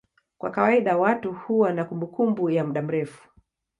[0.37, 3.29] Kwa kawaida watu huwa na kumbukumbu ya muda mrefu.